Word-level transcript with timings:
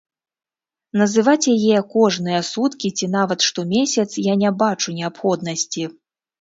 Называць 1.01 1.51
яе 1.55 1.77
кожныя 1.97 2.41
суткі 2.51 2.93
ці 2.97 3.11
нават 3.19 3.47
штомесяц 3.51 4.09
я 4.33 4.39
не 4.47 4.55
бачу 4.65 4.99
неабходнасці. 4.99 5.83